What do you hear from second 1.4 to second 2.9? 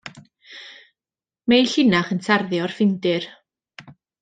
Mae ei llinach yn tarddu o'r